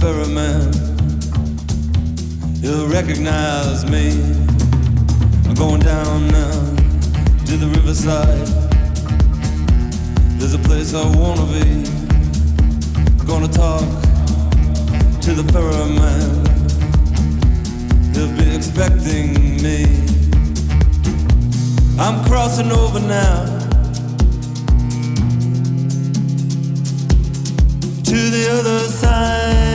[0.00, 0.72] ferryman.
[2.62, 4.08] He'll recognize me.
[5.46, 6.52] I'm going down now
[7.44, 8.46] to the riverside.
[10.38, 11.84] There's a place I wanna be.
[13.18, 13.84] I'm gonna talk
[15.20, 16.30] to the ferryman.
[18.14, 19.84] He'll be expecting me.
[21.98, 23.44] I'm crossing over now
[28.04, 29.69] to the other side.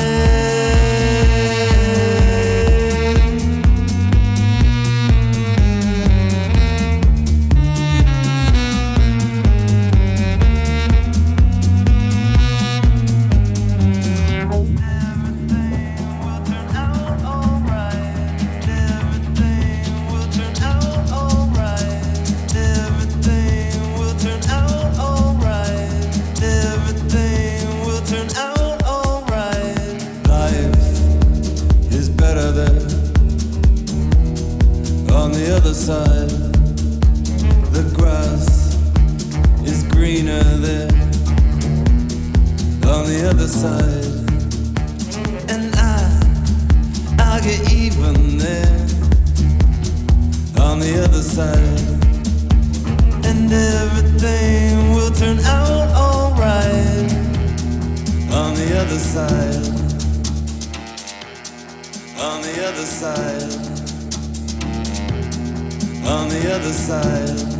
[51.36, 53.26] The other side.
[53.26, 57.12] And everything will turn out alright
[58.32, 59.66] on the other side.
[62.18, 63.66] On the other side
[66.08, 67.55] on the other side.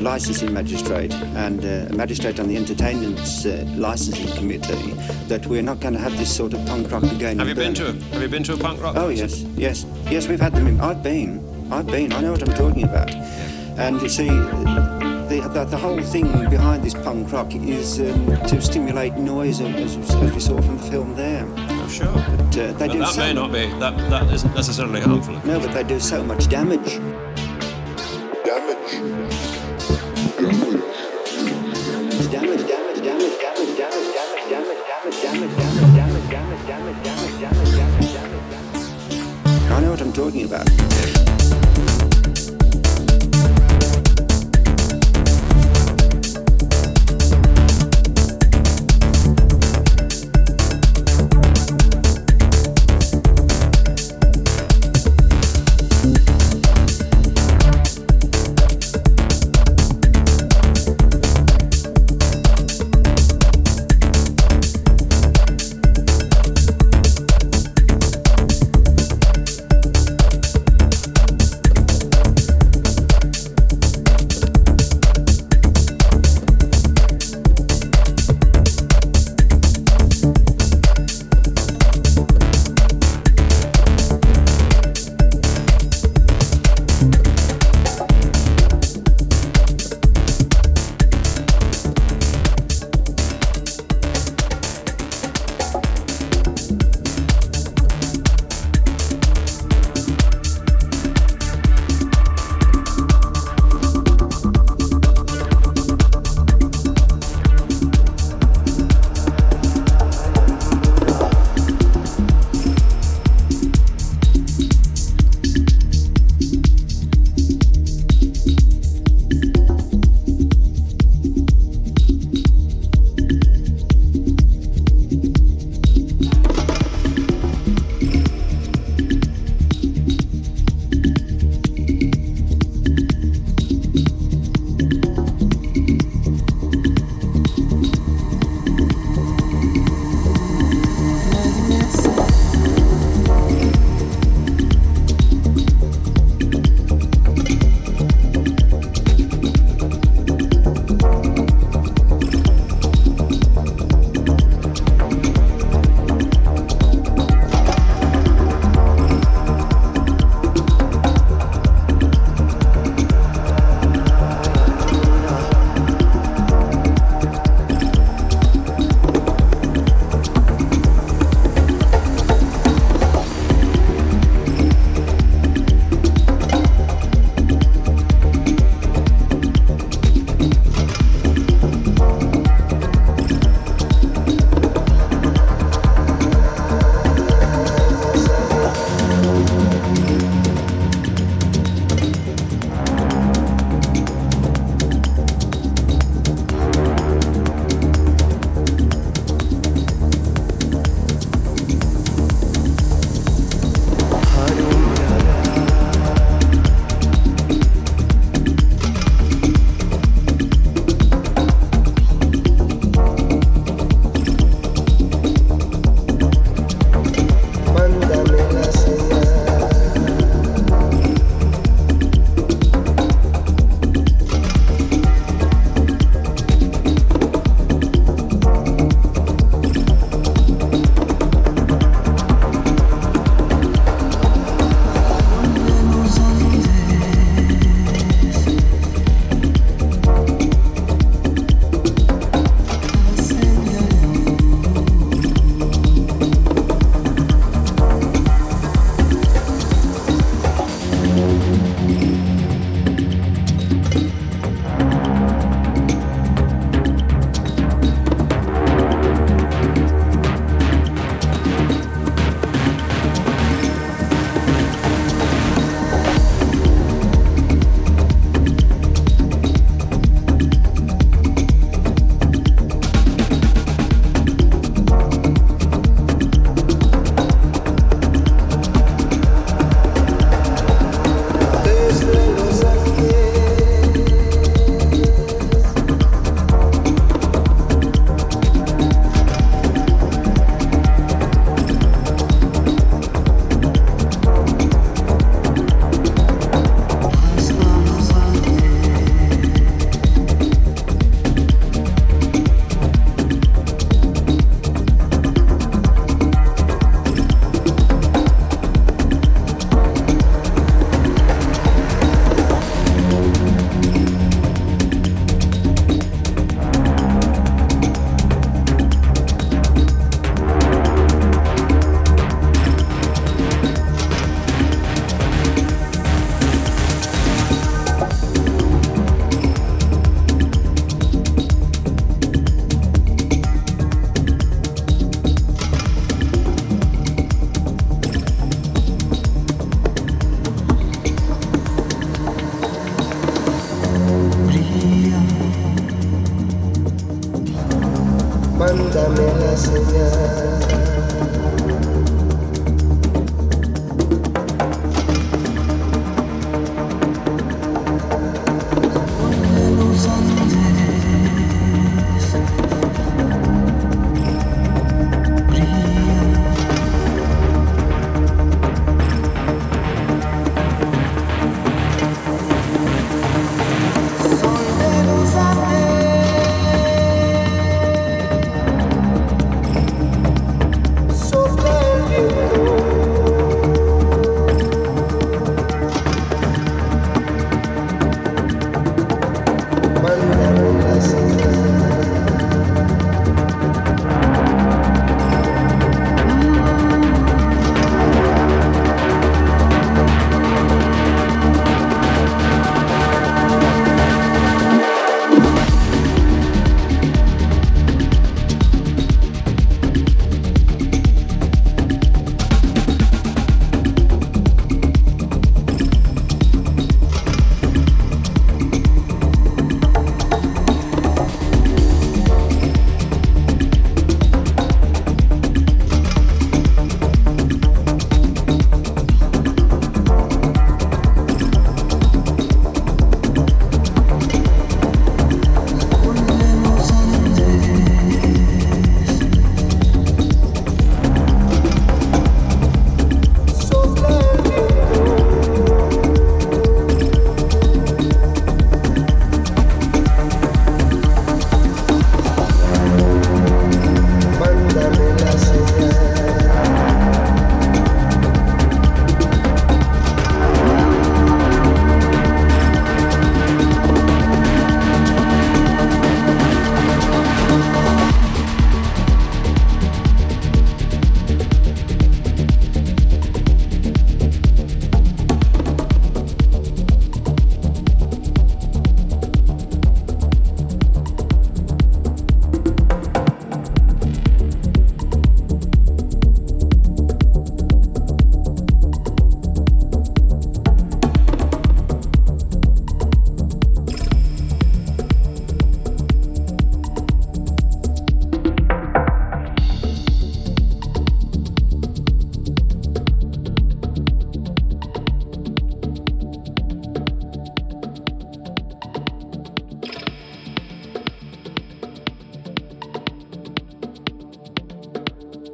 [0.00, 4.92] Licensing magistrate and uh, a magistrate on the entertainment uh, licensing committee
[5.28, 7.38] that we're not going to have this sort of punk rock again.
[7.38, 7.88] Have you been to?
[7.88, 8.96] A, have you been to a punk rock?
[8.96, 10.28] Oh yes, yes, yes.
[10.28, 10.66] We've had them.
[10.66, 11.40] In, I've been.
[11.72, 12.12] I've been.
[12.12, 13.10] I know what I'm talking about.
[13.78, 18.60] And you see, the, the, the whole thing behind this punk rock is um, to
[18.60, 21.46] stimulate noise, as, as, we saw from the film there.
[21.56, 22.12] Oh sure.
[22.12, 22.98] But uh, they but do.
[22.98, 23.66] That so may not be.
[23.78, 25.34] That that isn't necessarily harmful.
[25.44, 26.98] No, but they do so much damage.